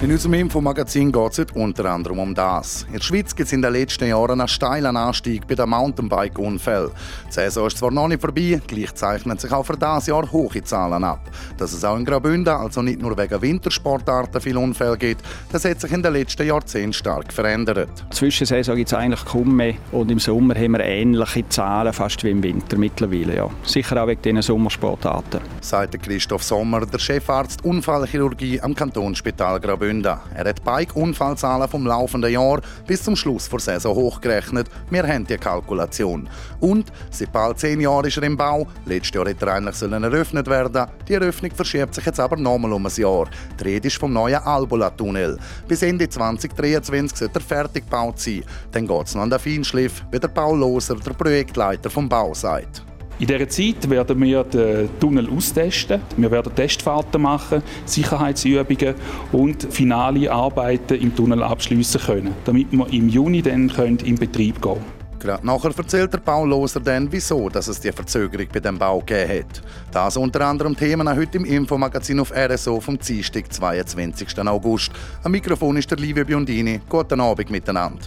[0.00, 2.84] In unserem Infomagazin geht es unter anderem um das.
[2.84, 6.92] In der Schweiz gibt es in den letzten Jahren einen steilen Anstieg bei den Mountainbike-Unfällen.
[7.26, 10.62] Die Saison ist zwar noch nicht vorbei, gleich zeichnen sich auch für dieses Jahr hohe
[10.62, 11.28] Zahlen ab.
[11.56, 15.80] Dass es auch in Graubünden, also nicht nur wegen Wintersportarten, viele Unfälle gibt, das hat
[15.80, 17.90] sich in den letzten Jahrzehnten stark verändert.
[18.12, 22.30] Zwischensaison gibt es eigentlich kaum mehr und im Sommer haben wir ähnliche Zahlen, fast wie
[22.30, 23.34] im Winter mittlerweile.
[23.34, 23.50] Ja.
[23.64, 25.40] Sicher auch wegen diesen Sommersportarten.
[25.60, 29.87] Sagt Christoph Sommer, der Chefarzt Unfallchirurgie am Kantonsspital Graubünden.
[29.88, 30.16] Graubünden.
[30.34, 34.68] Er hat Bike-Unfallzahlen vom laufenden Jahr bis zum Schluss der Saison hochgerechnet.
[34.90, 36.28] Wir haben die Kalkulation.
[36.60, 38.66] Und seit bald zehn Jahren ist er im Bau.
[38.84, 42.84] Letztes Jahr hätte er eigentlich eröffnet werden Die Eröffnung verschiebt sich jetzt aber nochmal um
[42.84, 43.28] ein Jahr.
[43.58, 45.38] Die Rede ist vom neuen Albola-Tunnel.
[45.66, 48.44] Bis Ende 2023 sollte er fertig gebaut sein.
[48.72, 52.34] Dann geht es noch an den Feinschliff, wie der Paul Loser, der Projektleiter vom Bau,
[52.34, 52.87] sagt.
[53.20, 56.00] In dieser Zeit werden wir den Tunnel austesten.
[56.16, 58.94] Wir werden Testfahrten machen, Sicherheitsübungen
[59.32, 63.68] und finale Arbeiten im Tunnel abschließen können, damit wir im Juni dann
[64.04, 64.98] in Betrieb gehen können.
[65.18, 69.40] Gerade nachher erzählt der Bauloser dann, wieso dass es die Verzögerung bei dem Bau gegeben
[69.40, 69.62] hat.
[69.90, 74.38] Das unter anderem Themen heute im Infomagazin auf RSO vom Dienstag, 22.
[74.46, 74.92] August.
[75.24, 76.80] Am Mikrofon ist der Livio Biondini.
[76.88, 78.06] Guten Abend miteinander.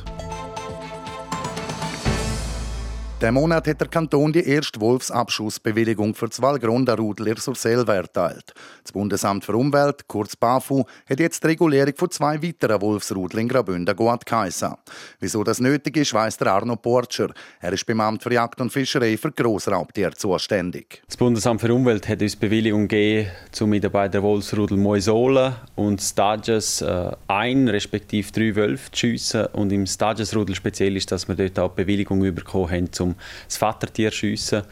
[3.22, 8.52] Der Monat hat der Kanton die erste Wolfsabschussbewilligung für das Wallgrunderudel in Surselva erteilt.
[8.82, 13.48] Das Bundesamt für Umwelt, kurz BAFU, hat jetzt die Regulierung von zwei weiteren Wolfsrudeln in
[13.48, 14.74] Graubünden geheissen.
[15.20, 17.30] Wieso das nötig ist, weiss der Arno Porcher.
[17.60, 21.04] Er ist beim Amt für Jagd und Fischerei für Grossraubtiere zuständig.
[21.06, 26.02] Das Bundesamt für Umwelt hat uns Bewilligung gegeben, um mit bei der Wolfsrudel Moisola und
[26.02, 29.46] Stages äh, ein respektive drei Wölfe zu schiessen.
[29.54, 33.11] Und im Stages-Rudel speziell ist, dass wir dort auch Bewilligung bekommen haben, um
[33.48, 34.64] das Vatertier schiessen.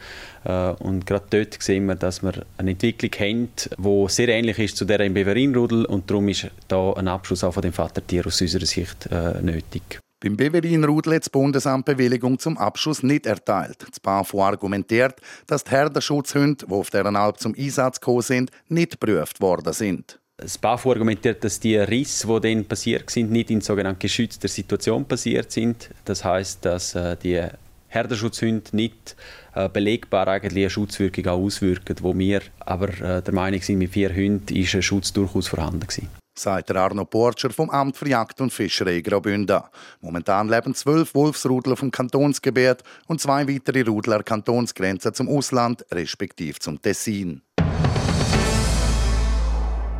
[0.44, 4.76] Äh, und gerade dort sehen wir, dass wir eine Entwicklung haben, die sehr ähnlich ist
[4.76, 8.40] zu der im Beverinrudel und darum ist da ein Abschluss auch von dem Vatertier aus
[8.40, 10.00] unserer Sicht äh, nötig.
[10.22, 13.86] Beim Beverinrudel hat das Bundesamt Bewilligung zum Abschuss nicht erteilt.
[13.88, 15.14] Das BAFU argumentiert,
[15.46, 20.20] dass die Herdenschutzhunde, die auf deren Alp zum Einsatz gekommen sind, nicht geprüft worden sind.
[20.36, 25.06] Das BAFU argumentiert, dass die Risse, die dann passiert sind, nicht in sogenannter geschützter Situation
[25.06, 25.88] passiert sind.
[26.04, 27.42] Das heißt, dass äh, die
[27.90, 29.16] Herdenschutzhunde nicht
[29.54, 34.14] äh, belegbar eigentlich eine Schutzwirkung auswirken, wo wir aber äh, der Meinung sind, mit vier
[34.14, 36.08] Hunden ist ein Schutz durchaus vorhanden gewesen.
[36.38, 39.60] Sagt Arno Porcher vom Amt für Jagd und Fischerei Graubünden.
[40.00, 46.80] Momentan leben zwölf Wolfsrudler vom Kantonsgebiet und zwei weitere Rudler Kantonsgrenze zum Ausland, respektive zum
[46.80, 47.42] Tessin.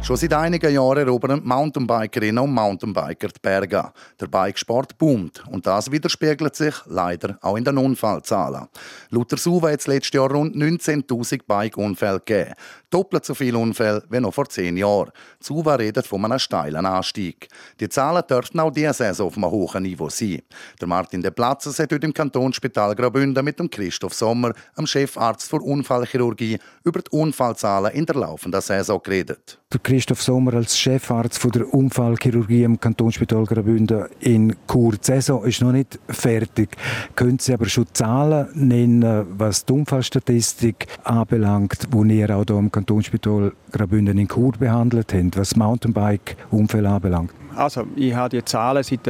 [0.03, 3.93] Schon seit einigen Jahren erobern Mountainbikerinnen und Mountainbiker die Berge.
[4.19, 8.67] Der Bikesport boomt und das widerspiegelt sich leider auch in den Unfallzahlen.
[9.11, 12.55] Laut SUVA hat es letztes Jahr rund 19.000 Bike-Unfälle gegeben.
[12.89, 15.13] Doppelt so viele Unfälle wie noch vor zehn Jahren.
[15.39, 17.49] SUVA redet von einem steilen Anstieg.
[17.79, 20.43] Die Zahlen dürften auch diese Saison auf einem hohen Niveau sein.
[20.81, 25.49] Der Martin De Platzes hat heute im Kantonsspital Graubünden mit dem Christoph Sommer, dem Chefarzt
[25.49, 29.61] für Unfallchirurgie, über die Unfallzahlen in der laufenden Saison geredet.
[29.91, 34.93] Christoph Sommer als Chefarzt von der Unfallchirurgie im Kantonsspital Graubünden in Chur.
[34.93, 36.77] Die Saison ist noch nicht fertig.
[37.17, 42.71] Können Sie aber schon Zahlen nennen, was die Unfallstatistik anbelangt, wo ihr auch hier im
[42.71, 47.33] Kantonsspital Graubünden in Chur behandelt habt, was Mountainbike-Unfälle anbelangt?
[47.57, 49.09] Also, ich habe die Zahlen seit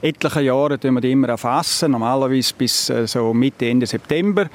[0.00, 4.48] etlichen Jahren die immer erfassen, normalerweise bis äh, so Mitte, Ende September.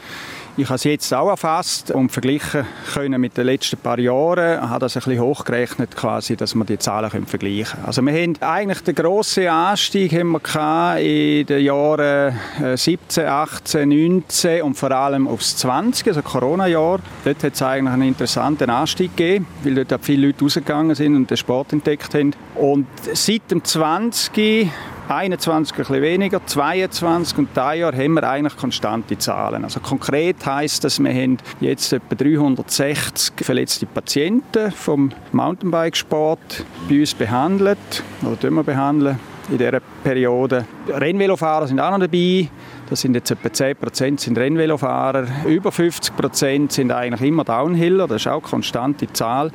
[0.60, 4.62] Ich habe es jetzt auch erfasst und vergleichen können mit den letzten paar Jahren.
[4.62, 7.86] Ich habe das ein bisschen hochgerechnet, quasi, dass wir die Zahlen vergleichen können.
[7.86, 12.38] Also wir haben eigentlich den grossen Anstieg haben wir in den Jahren
[12.76, 17.00] 17, 18, 19 und vor allem aufs 20, also Corona-Jahr.
[17.24, 21.30] Dort hat es eigentlich einen interessanten Anstieg gegeben, weil dort viele Leute rausgegangen sind und
[21.30, 22.34] den Sport entdeckt haben.
[22.56, 24.70] Und seit dem 20
[25.10, 29.64] 21 ein bisschen weniger, 22 und dieses Jahr haben wir eigentlich konstante Zahlen.
[29.64, 37.16] Also konkret heißt das, wir haben jetzt etwa 360 verletzte Patienten vom Mountainbikesport bei uns
[37.16, 39.18] behandelt oder wir behandeln
[39.52, 40.66] in dieser Periode.
[40.88, 42.50] Rennvelofahrer sind auch noch dabei.
[42.90, 48.08] Das sind jetzt etwa 10 Prozent sind Rennvelofahrer, über 50 Prozent sind eigentlich immer Downhiller,
[48.08, 49.52] das ist auch eine konstante Zahl.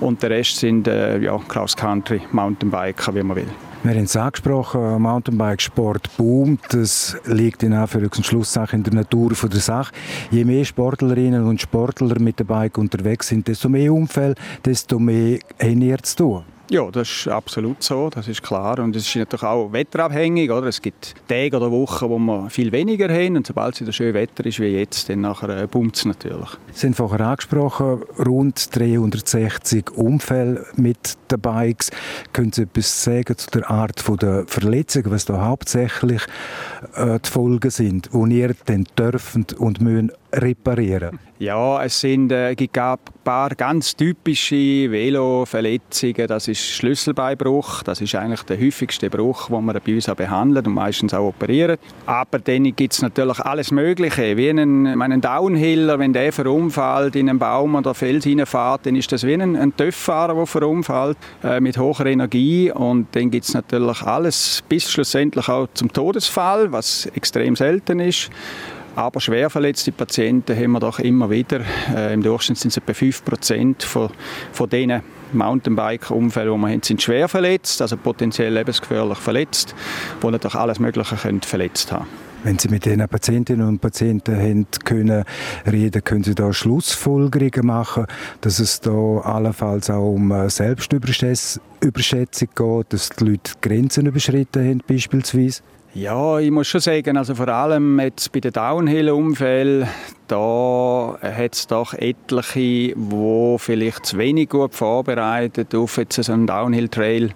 [0.00, 3.46] Und der Rest sind äh, ja, Cross-Country, Mountainbiker, wie man will.
[3.84, 6.60] Wir haben es angesprochen, Mountainbike-Sport boomt.
[6.70, 9.92] Das liegt in Anführungs- und Schlusssache in der Natur der Sache.
[10.30, 15.40] Je mehr Sportlerinnen und Sportler mit dem Bike unterwegs sind, desto mehr Umfeld, desto mehr
[15.60, 16.44] haben ihr zu tun.
[16.70, 18.78] Ja, das ist absolut so, das ist klar.
[18.78, 20.50] Und es ist natürlich auch wetterabhängig.
[20.50, 20.68] Oder?
[20.68, 23.36] Es gibt Tage oder Wochen, wo wir viel weniger haben.
[23.36, 26.48] Und sobald es wieder schön Wetter ist wie jetzt, dann nachher äh, boomt es natürlich.
[26.72, 31.90] Sie haben vorher angesprochen, rund 360 Unfälle mit den Bikes.
[32.32, 36.22] Können Sie etwas sagen zu der Art der Verletzungen, was da hauptsächlich
[36.94, 41.18] äh, die Folgen sind, die ihr dann dürfen und müssen reparieren?
[41.42, 44.54] Ja, es sind, äh, gibt ein paar ganz typische
[44.92, 46.28] Velo-Verletzungen.
[46.28, 47.82] Das ist Schlüsselbeinbruch.
[47.82, 51.30] Das ist eigentlich der häufigste Bruch, den man bei uns auch behandelt und meistens auch
[51.30, 51.80] operiert.
[52.06, 54.36] Aber dann gibt es natürlich alles Mögliche.
[54.36, 59.10] Wie ein, ein Downhiller, wenn der verunfallt in einen Baum oder Fels reinfährt, dann ist
[59.10, 62.70] das wie ein, ein Töfffahrer, der verunfallt äh, mit hoher Energie.
[62.70, 68.30] Und dann gibt es natürlich alles bis schlussendlich auch zum Todesfall, was extrem selten ist.
[68.94, 71.60] Aber schwer verletzte Patienten haben wir doch immer wieder.
[71.94, 74.10] Äh, Im Durchschnitt sind es etwa 5% von,
[74.52, 75.00] von diesen
[75.32, 79.74] Mountainbike-Unfällen, die wir haben, sind schwer verletzt, also potenziell lebensgefährlich verletzt,
[80.22, 82.06] die natürlich alles Mögliche können verletzt haben
[82.44, 85.24] wenn Sie mit diesen Patientinnen und Patienten haben können
[85.70, 88.06] reden, können Sie da Schlussfolgerungen machen,
[88.40, 94.82] dass es da allenfalls auch um äh, Selbstüberschätzung geht, dass die Leute Grenzen überschritten haben
[94.86, 95.62] beispielsweise?
[95.94, 99.86] Ja, ich muss schon sagen, also vor allem jetzt bei den Downhill-Unfällen,
[100.26, 106.46] da hat es doch etliche, die vielleicht zu wenig gut vorbereitet auf jetzt so einen
[106.46, 107.34] Downhill-Trail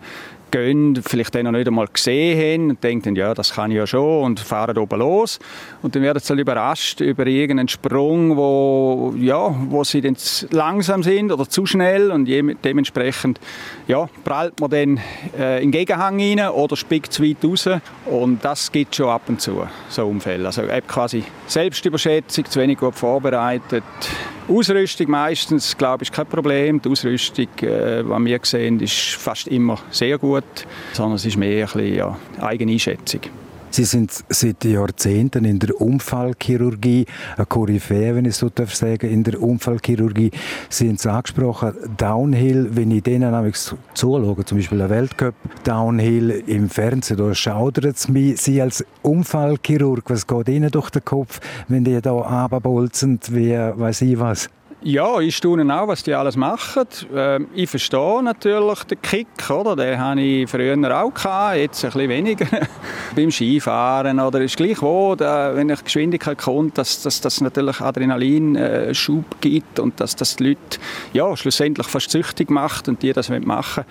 [0.50, 3.86] gehen, vielleicht den noch nicht einmal gesehen haben und denken, ja, das kann ich ja
[3.86, 5.38] schon und fahren oben los.
[5.82, 10.16] Und dann werden sie halt überrascht über irgendeinen Sprung, wo, ja, wo sie dann
[10.50, 13.40] langsam sind oder zu schnell und dementsprechend
[13.88, 15.00] ja, prallt man dann
[15.38, 17.68] äh, in den Gegenhang rein oder spickt zu weit raus.
[18.06, 20.46] Und das gibt schon ab und zu, so Unfälle.
[20.46, 23.84] Also quasi Selbstüberschätzung, zu wenig gut vorbereitet,
[24.48, 26.80] Ausrüstung meistens, glaube ich, kein Problem.
[26.80, 30.35] Die Ausrüstung, äh, was wir sehen, ist fast immer sehr gut,
[30.92, 33.20] sondern es ist mehr ein bisschen ja, Eigeneinschätzung.
[33.76, 37.04] Sie sind seit Jahrzehnten in der Unfallchirurgie,
[37.36, 40.30] eine Koryphäe, wenn ich so darf sagen, in der Unfallchirurgie.
[40.70, 43.56] Sie haben es angesprochen, Downhill, wenn ich denen nämlich
[43.92, 45.34] zuschaue, zum Beispiel ein Weltcup
[45.64, 51.04] Downhill im Fernsehen, da schaudert es mich, Sie als Unfallchirurg, was geht Ihnen durch den
[51.04, 54.48] Kopf, wenn die da runterbolzen, wie weiß ich was?
[54.82, 56.84] Ja, ich staune auch, was die alles machen.
[57.14, 59.74] Ähm, ich verstehe natürlich den Kick, oder?
[59.74, 62.46] Den hatte ich früher auch gehabt, jetzt ein bisschen weniger.
[63.16, 69.24] Beim Skifahren oder ist gleich wo, da, wenn ich Geschwindigkeit kommt, dass, das natürlich Adrenalinschub
[69.24, 70.78] äh, gibt und dass das die Leute
[71.14, 73.84] ja, schlussendlich fast süchtig macht und die das machen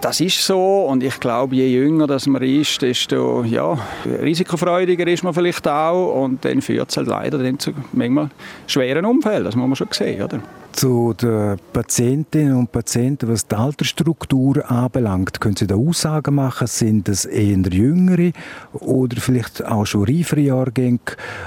[0.00, 5.22] Das ist so und ich glaube, je jünger das man ist, desto ja, risikofreudiger ist
[5.22, 8.28] man vielleicht auch und dann führt es halt leider dann zu manchmal
[8.66, 10.42] schweren Unfällen, das muss man schon sehen oder?
[10.72, 16.66] Zu den Patientinnen und Patienten, was die Altersstruktur anbelangt, können Sie da Aussagen machen?
[16.66, 18.32] Sind es eher Jüngere
[18.74, 21.00] oder vielleicht auch schon reifere Jahrgänge,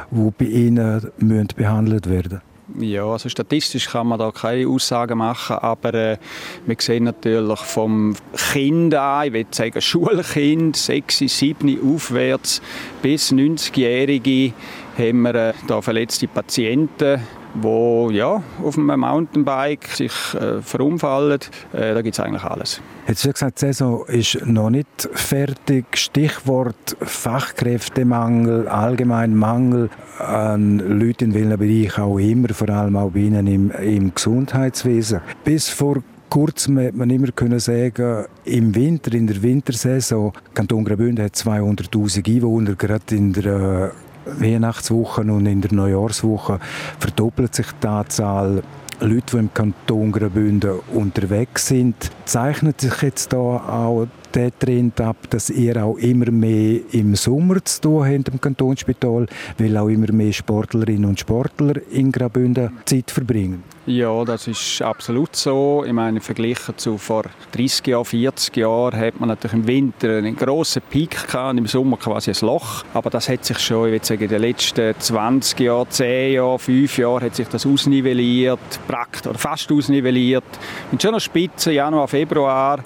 [0.09, 2.41] die bei Ihnen müssen behandelt werden
[2.77, 6.17] ja, also statistisch kann man da keine Aussagen machen, aber äh,
[6.65, 8.15] wir sehen natürlich vom
[8.51, 12.61] Kind an, ich würde sagen Schulkind, 6, 7 aufwärts
[13.01, 14.53] bis 90-Jährige
[14.97, 17.21] haben wir äh, da verletzte Patienten
[17.55, 21.39] wo ja, auf einem Mountainbike sich äh, verunfallen.
[21.73, 22.81] Äh, da gibt es eigentlich alles.
[23.07, 25.85] Jetzt hast gesagt, die Saison ist noch nicht fertig.
[25.95, 33.21] Stichwort Fachkräftemangel, allgemein Mangel an Leuten in welchem Bereich auch immer, vor allem auch bei
[33.21, 35.21] Ihnen im, im Gesundheitswesen.
[35.43, 41.25] Bis vor kurzem hat man immer können sagen, im Winter, in der Wintersaison, Kanton Graubünden
[41.25, 43.91] hat 200'000 Einwohner, gerade in der
[44.37, 46.59] Weihnachtswoche und in der Neujahrswoche
[46.99, 48.63] verdoppelt sich die Anzahl
[49.01, 51.95] Leute, die im Kanton Graubünden unterwegs sind.
[52.25, 57.63] Zeichnet sich jetzt da auch der Trend ab, dass ihr auch immer mehr im Sommer
[57.63, 59.25] zu tun habt im Kantonsspital,
[59.57, 63.63] weil auch immer mehr Sportlerinnen und Sportler in Graubünden Zeit verbringen?
[63.85, 65.83] Ja, das ist absolut so.
[65.83, 70.35] Ich meine, verglichen zu vor 30 Jahren, 40 Jahren hat man natürlich im Winter einen
[70.35, 72.83] grossen Peak gehabt und im Sommer quasi ein Loch.
[72.93, 76.59] Aber das hat sich schon, ich würde sagen, in den letzten 20 Jahren, 10 Jahren,
[76.59, 78.59] 5 Jahren hat sich das ausnivelliert,
[78.89, 80.43] praktisch, oder fast ausnivelliert.
[80.91, 82.79] Mit schon einer Spitze, Januar, Februar.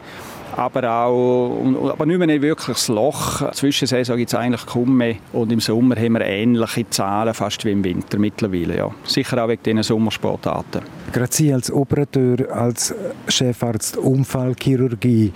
[0.55, 3.51] aber auch aber nicht mehr wirklich das Loch.
[3.51, 7.71] Zwischensaison gibt es eigentlich kaum mehr und im Sommer haben wir ähnliche Zahlen, fast wie
[7.71, 8.77] im Winter mittlerweile.
[8.77, 8.91] Ja.
[9.03, 10.81] Sicher auch wegen diesen Sommersportarten.
[11.13, 12.91] Gerade Sie als Operateur, als
[13.27, 15.31] Chefarzt Unfallchirurgie,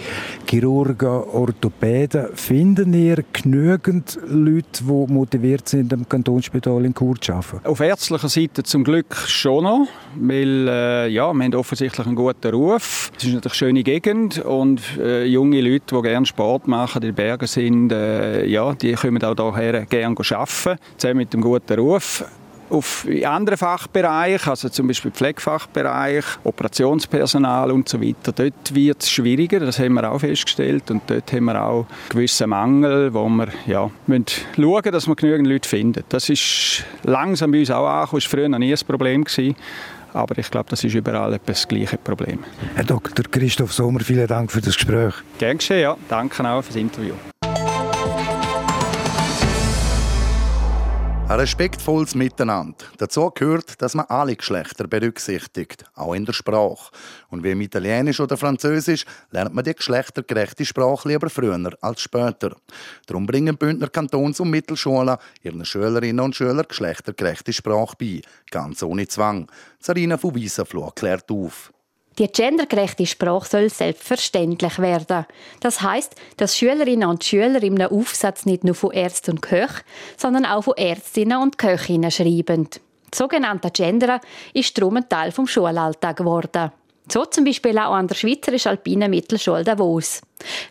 [0.49, 7.67] Chirurgen, Orthopäden, finden ihr genügend Leute, die motiviert sind, am Kantonsspital in Chur zu arbeiten?
[7.67, 12.55] Auf ärztlicher Seite zum Glück schon noch, weil äh, ja, wir haben offensichtlich einen guten
[12.55, 13.11] Ruf.
[13.15, 17.09] Es ist natürlich eine schöne Gegend und äh, junge Leute, die gerne Sport machen, in
[17.09, 21.79] den Bergen sind, äh, ja, die kommen auch hierher gerne arbeiten, zusammen mit dem guten
[21.79, 22.25] Ruf
[22.69, 29.59] auf anderen Fachbereichen, also zum Beispiel Pflegefachbereich, Operationspersonal und so weiter, dort wird es schwieriger,
[29.59, 33.89] das haben wir auch festgestellt und dort haben wir auch gewisse Mangel, wo wir ja,
[34.07, 36.03] müssen schauen dass wir genügend Leute finden.
[36.09, 39.23] Das ist langsam bei uns auch angekommen, das war früher noch nie ein Problem.
[39.23, 39.55] Gewesen.
[40.13, 42.39] Aber ich glaube, das ist überall das gleiche Problem.
[42.75, 43.25] Herr Dr.
[43.29, 45.13] Christoph Sommer, vielen Dank für das Gespräch.
[45.37, 45.97] Gern geschehen, ja.
[46.09, 47.13] Danke auch für das Interview.
[51.29, 52.85] Ein respektvolles Miteinander.
[52.99, 56.89] Dazu gehört, dass man alle Geschlechter berücksichtigt, auch in der Sprache.
[57.27, 62.55] Und wie im Italienisch oder Französisch lernt man die geschlechtergerechte Sprache lieber früher als später.
[63.07, 69.05] Darum bringen Bündner Kantons- und Mittelschulen ihren Schülerinnen und Schülern geschlechtergerechte Sprache bei, ganz ohne
[69.09, 69.51] Zwang.
[69.81, 71.73] Sarina von Wiesenfloh klärt auf.
[72.17, 75.25] Die gendergerechte Sprache soll selbstverständlich werden.
[75.59, 79.83] Das heißt, dass Schülerinnen und Schüler im Aufsatz nicht nur von Ärzten und Köchen,
[80.17, 82.69] sondern auch von Ärztinnen und Köchinnen schreiben.
[83.11, 84.19] Das sogenannte Gendern
[84.53, 86.71] ist darum ein Teil vom Schulalltag geworden.
[87.09, 90.21] So zum Beispiel auch an der Schweizerischen Alpinen Mittelschule Davos.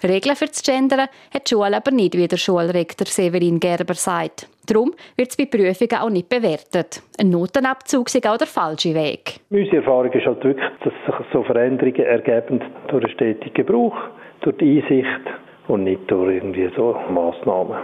[0.03, 4.49] Regeln für das Gendern hat die Schule aber nicht, wie der Schulrektor Severin Gerber sagt.
[4.67, 7.03] Darum wird es bei Prüfungen auch nicht bewertet.
[7.19, 9.41] Ein Notenabzug ist auch der falsche Weg.
[9.49, 13.97] Unsere Erfahrung ist halt wirklich, dass sich so Veränderungen ergeben durch einen stetigen Gebrauch,
[14.41, 15.27] durch die Einsicht
[15.69, 17.79] und nicht durch irgendwie so Massnahmen.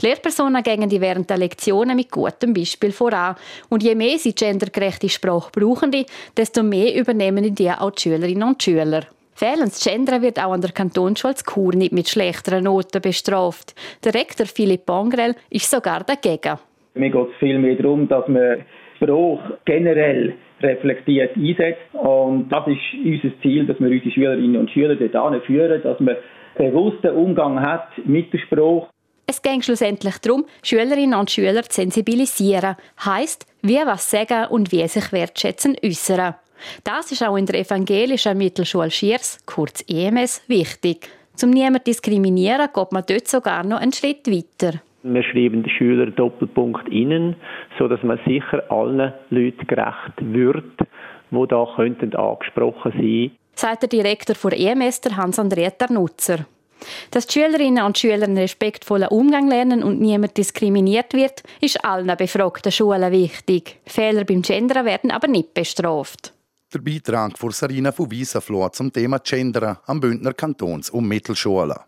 [0.00, 3.34] Die Lehrpersonen gehen die während der Lektionen mit gutem Beispiel voran.
[3.68, 5.90] Und je mehr sie gendergerechte Sprache brauchen,
[6.36, 9.02] desto mehr übernehmen die auch die Schülerinnen und Schüler.
[9.34, 13.74] Fehlendes Gendern wird auch an der Kantonsschule Chur nicht mit schlechteren Noten bestraft.
[14.04, 16.58] Der Rektor Philipp Bongrel ist sogar dagegen.
[16.94, 18.64] Mir geht es vielmehr darum, dass man
[18.98, 21.94] Sprache generell reflektiert einsetzt.
[21.94, 26.16] Und das ist unser Ziel, dass wir unsere Schülerinnen und Schüler dort führen, dass man
[26.56, 28.88] bewussten Umgang hat mit der Sprache.
[29.30, 32.76] Es ging schlussendlich darum, Schülerinnen und Schüler zu sensibilisieren.
[33.04, 36.34] Heißt, wie was sagen und wie sich wertschätzen äußern.
[36.82, 41.10] Das ist auch in der evangelischen Mittelschule Schiers, kurz EMS, wichtig.
[41.34, 44.80] Zum niemand diskriminieren geht man dort sogar noch einen Schritt weiter.
[45.02, 47.36] Wir schreiben den Schüler Doppelpunkt innen,
[47.78, 50.88] so dass man sicher allen Leuten gerecht wird,
[51.30, 53.32] wo da könnten angesprochen sein.
[53.54, 56.46] Sagt der Direktor der EMS, Hans-Andrea Nutzer.
[57.10, 62.16] Dass die Schülerinnen und Schüler einen respektvollen Umgang lernen und niemand diskriminiert wird, ist allen
[62.16, 63.78] befragten Schulen wichtig.
[63.86, 66.32] Fehler beim Gendern werden aber nicht bestraft.
[66.72, 71.78] Der Beitrag von Sarina von Wiesenfloh zum Thema Gendern am Bündner Kantons- und Mittelschulen.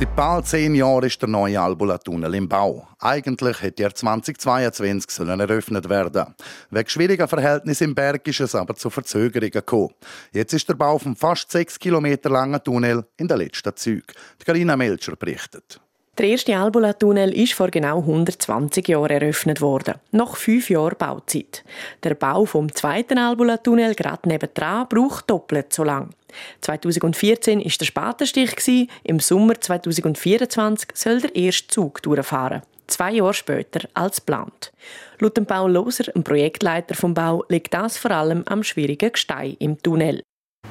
[0.00, 2.88] Seit bald zehn Jahren ist der neue Albula-Tunnel im Bau.
[3.00, 6.34] Eigentlich hätte er 2022 sollen eröffnet werden.
[6.70, 9.92] Wegen schwieriger Verhältnisse im Berg ist es aber zu Verzögerungen gekommen.
[10.32, 14.14] Jetzt ist der Bau vom fast sechs Kilometer langen Tunnel in der letzten Züge.
[14.42, 15.78] Carina Melcher berichtet.
[16.16, 21.62] Der erste Albula-Tunnel ist vor genau 120 Jahren eröffnet worden, nach fünf Jahren Bauzeit.
[22.02, 26.10] Der Bau vom zweiten Albula-Tunnel gerade nebendran braucht doppelt so lang.
[26.60, 32.62] 2014 ist der Spatenstich im Sommer 2024 soll der erste Zug durchfahren.
[32.86, 34.72] Zwei Jahre später als geplant.
[35.20, 39.80] Laut Paul Loser, dem Projektleiter vom Bau, liegt das vor allem am schwierigen Gestein im
[39.80, 40.22] Tunnel.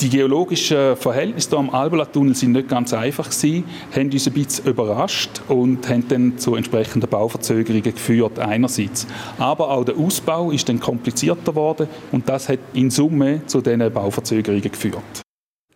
[0.01, 4.65] Die geologischen Verhältnisse hier am Albula-Tunnel sind nicht ganz einfach gewesen, haben uns ein bisschen
[4.65, 9.07] überrascht und haben dann zu entsprechenden Bauverzögerungen geführt einerseits.
[9.37, 13.91] Aber auch der Ausbau ist dann komplizierter geworden und das hat in Summe zu diesen
[13.91, 15.21] Bauverzögerungen geführt.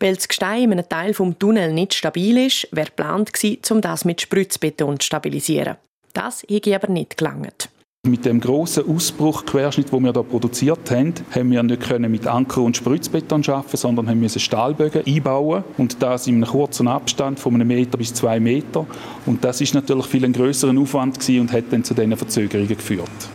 [0.04, 3.80] Weil das Gestein in einem Teil des Tunnels nicht stabil ist, wäre geplant gewesen, um
[3.80, 5.78] das mit Spritzbeton zu stabilisieren.
[6.12, 7.70] Das hätte aber nicht gelangt.
[8.06, 12.76] Mit dem großen Ausbruchquerschnitt, den wir hier produziert haben, haben wir nicht mit Anker und
[12.76, 17.70] Spritzbeton arbeiten, sondern haben müssen Stahlbögen einbauen und das in einem kurzen Abstand von einem
[17.70, 18.86] Meter bis zwei Meter.
[19.26, 23.34] Und das ist natürlich viel ein größerer Aufwand und hat dann zu diesen Verzögerungen geführt.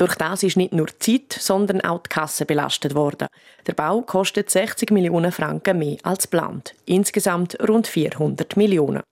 [0.00, 3.28] Durch das ist nicht nur die Zeit, sondern auch die Kasse belastet worden.
[3.66, 6.74] Der Bau kostet 60 Millionen Franken mehr als geplant.
[6.86, 9.02] Insgesamt rund 400 Millionen.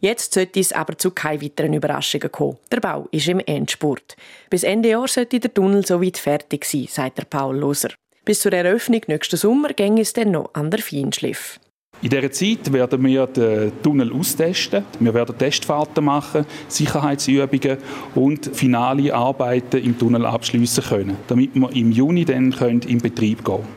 [0.00, 2.58] Jetzt sollte es aber zu keinen weiteren Überraschungen kommen.
[2.72, 4.16] Der Bau ist im Endspurt.
[4.50, 7.90] Bis Ende Jahr sollte der Tunnel so weit fertig sein, sagt der Paul Loser.
[8.24, 11.60] Bis zur Eröffnung nächsten Sommer ging es dann noch an der Feinschliff.
[12.02, 14.84] In dieser Zeit werden wir den Tunnel austesten.
[14.98, 17.78] Wir werden Testfahrten machen, Sicherheitsübungen
[18.16, 23.56] und finale Arbeiten im Tunnel abschließen können, damit wir im Juni dann in Betrieb gehen
[23.56, 23.68] können.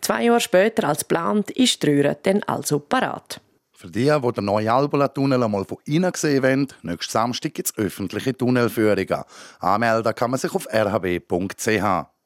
[0.00, 3.40] Zwei Jahre später als geplant ist die Röhre dann also parat.
[3.72, 7.78] Für die, die den neuen Albola-Tunnel einmal von innen sehen wollen, nächsten Samstag gibt es
[7.78, 9.22] öffentliche Tunnelführungen.
[9.60, 12.17] Anmelden kann man sich auf rhb.ch.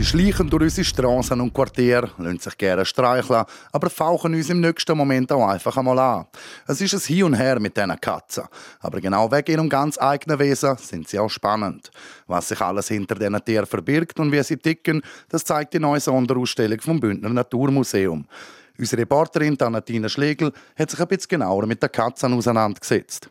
[0.00, 4.62] Sie schleichen durch unsere Straßen und Quartiere, lassen sich gerne streicheln, aber fauchen uns im
[4.62, 6.26] nächsten Moment auch einfach einmal an.
[6.66, 8.44] Es ist ein Hin und Her mit diesen Katzen.
[8.80, 11.90] Aber genau wegen ihrem ganz eigenen Wesen sind sie auch spannend.
[12.26, 16.00] Was sich alles hinter diesen Tieren verbirgt und wie sie ticken, das zeigt die neue
[16.00, 18.24] Sonderausstellung vom Bündner Naturmuseum.
[18.78, 23.28] Unsere Reporterin Tanatina Schlegel hat sich ein bisschen genauer mit den Katzen auseinandergesetzt.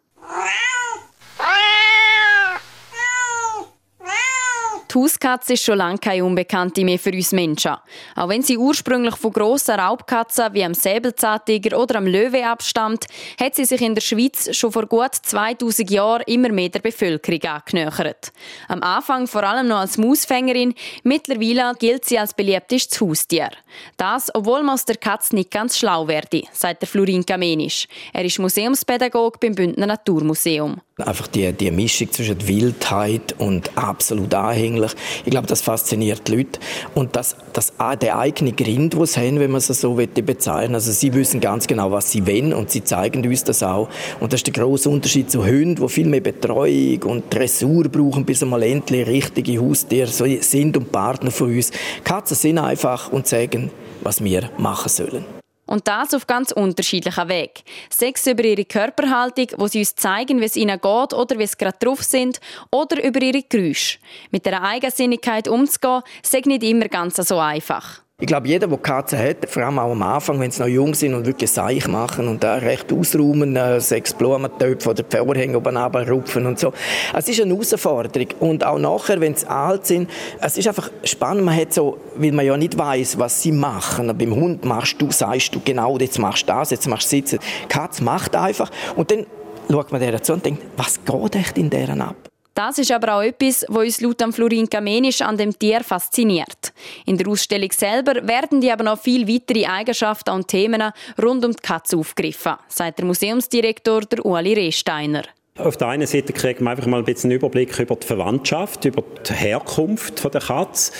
[4.91, 7.75] Die Hauskatze ist schon lange keine Unbekannte mehr für uns Menschen.
[8.15, 13.05] Auch wenn sie ursprünglich von grossen Raubkatzen wie am Säbelzahntiger oder am Löwe abstammt,
[13.39, 17.43] hat sie sich in der Schweiz schon vor gut 2000 Jahren immer mehr der Bevölkerung
[17.43, 18.31] angenähert.
[18.67, 23.51] Am Anfang vor allem noch als Mausfängerin, mittlerweile gilt sie als beliebtestes Haustier.
[23.95, 27.87] Das, obwohl man aus der Katze nicht ganz schlau werde, sagt der Florin Kamenisch.
[28.11, 30.81] Er ist Museumspädagoge beim Bündner Naturmuseum.
[31.01, 34.91] Einfach die, die Mischung zwischen Wildheit und absolut anhänglich.
[35.25, 36.59] Ich glaube, das fasziniert die Leute.
[36.95, 40.91] Und das, das, der eigene Grind, den sie haben, wenn man es so bezeichnen Also
[40.91, 43.89] sie wissen ganz genau, was sie wollen und sie zeigen uns das auch.
[44.19, 48.25] Und das ist der große Unterschied zu Hunden, die viel mehr Betreuung und Dressur brauchen,
[48.25, 50.09] bis einmal endlich richtige Haustiere
[50.41, 51.71] sind und Partner von uns.
[52.03, 55.25] Katzen sind einfach und sagen, was wir machen sollen.
[55.69, 57.61] Und das auf ganz unterschiedlichen Weg.
[57.91, 61.57] Sechs über ihre Körperhaltung, wo sie uns zeigen, wie es ihnen geht oder wie sie
[61.57, 62.39] gerade drauf sind,
[62.71, 63.99] oder über ihre Geräusche.
[64.31, 68.01] Mit der Eigensinnigkeit umzugehen, ist nicht immer ganz so einfach.
[68.21, 70.93] Ich glaube, jeder, der Katzen hat, vor allem auch am Anfang, wenn sie noch jung
[70.93, 75.77] sind und wirklich Seich machen und da recht ausräumen, äh, sechs Blumentöpfe oder Vorhänge oben
[75.77, 76.73] rupfen und so.
[77.15, 78.27] Es ist eine Herausforderung.
[78.41, 80.09] Und auch nachher, wenn sie alt sind,
[80.41, 81.45] es ist einfach spannend.
[81.45, 84.13] Man hat so, weil man ja nicht weiß, was sie machen.
[84.17, 87.39] Beim Hund machst du, sagst du genau, jetzt machst du das, jetzt machst du sitzen.
[87.69, 88.69] Katze macht einfach.
[88.97, 89.27] Und dann
[89.71, 92.17] schaut man der zu und denkt, was geht echt in deren ab?
[92.53, 96.73] Das ist aber auch etwas, was uns laut Florin Kamenisch an dem Tier fasziniert.
[97.05, 101.51] In der Ausstellung selber werden die aber noch viel weitere Eigenschaften und Themen rund um
[101.51, 105.23] die Katze aufgegriffen, sagt der Museumsdirektor der Ueli Rehsteiner.
[105.59, 108.85] Auf der einen Seite kriegt man einfach mal ein bisschen einen Überblick über die Verwandtschaft,
[108.85, 110.93] über die Herkunft der Katze.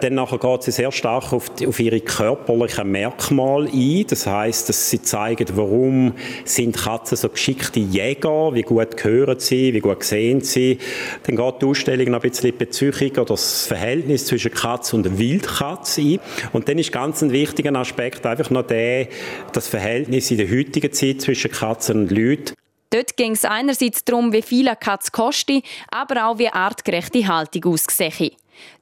[0.00, 4.04] Dann nachher geht sie sehr stark auf, die, auf ihre körperlichen Merkmale ein.
[4.06, 6.12] Das heißt, dass sie zeigen, warum
[6.44, 10.78] sind Katzen so geschickte Jäger, wie gut gehören sie, wie gut sehen sie.
[11.26, 15.18] Dann geht die Ausstellung noch ein bisschen die Beziehung oder das Verhältnis zwischen Katze und
[15.18, 16.20] Wildkatze ein.
[16.52, 19.08] Und dann ist ganz ein wichtiger Aspekt einfach noch der,
[19.54, 22.52] das Verhältnis in der heutigen Zeit zwischen Katzen und Leuten.
[22.90, 27.72] Dort ging es einerseits darum, wie viel eine Katze kostet, aber auch wie artgerechte Haltung
[27.72, 28.32] aussehe.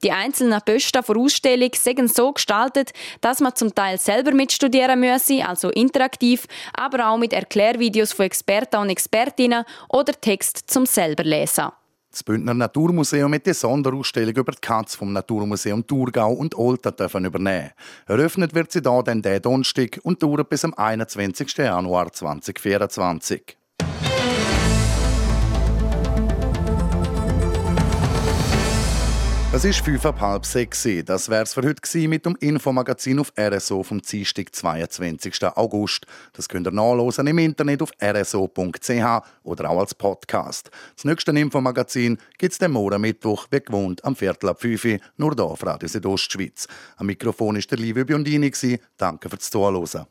[0.02, 5.46] Die einzelnen Posten der Ausstellung sind so gestaltet, dass man zum Teil selber mitstudieren müsse,
[5.46, 11.70] also interaktiv, aber auch mit Erklärvideos von Experten und Expertinnen oder Text zum selber lesen.
[12.10, 17.24] Das Bündner Naturmuseum mit der Sonderausstellung über die Katze vom Naturmuseum Thurgau und Olten dürfen
[17.24, 17.72] übernehmen.
[18.06, 21.56] Eröffnet wird sie da dann der Donnerstag und dauert bis am 21.
[21.56, 23.56] Januar 2024.
[29.54, 30.84] Es ist fünf ab halb sechs.
[31.04, 35.44] Das wär's für heute mit dem Infomagazin auf RSO vom Dienstag, 22.
[35.54, 36.06] August.
[36.32, 40.72] Das könnt ihr nachlesen im Internet auf rso.ch oder auch als Podcast.
[40.96, 44.84] Das nächste Infomagazin gibt's den morgen Mittwoch, wie gewohnt, am Viertel ab fünf,
[45.18, 46.66] nur hier auf Radio Südostschweiz.
[46.96, 48.50] Am Mikrofon ist der liebe Biondini.
[48.96, 50.06] Danke fürs Zuhören.